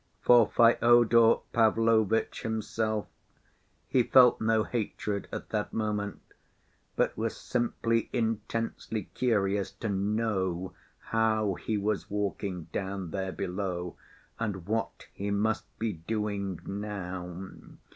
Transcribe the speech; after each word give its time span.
For 0.23 0.49
Fyodor 0.49 1.41
Pavlovitch 1.53 2.41
himself 2.41 3.05
he 3.87 4.01
felt 4.01 4.41
no 4.41 4.63
hatred 4.63 5.27
at 5.31 5.49
that 5.49 5.73
moment, 5.73 6.23
but 6.95 7.15
was 7.15 7.37
simply 7.37 8.09
intensely 8.11 9.11
curious 9.13 9.69
to 9.73 9.89
know 9.89 10.73
how 10.97 11.53
he 11.53 11.77
was 11.77 12.09
walking 12.09 12.63
down 12.73 13.11
there 13.11 13.31
below 13.31 13.95
and 14.39 14.65
what 14.65 15.05
he 15.13 15.29
must 15.29 15.65
be 15.77 15.93
doing 15.93 16.59
now. 16.65 17.51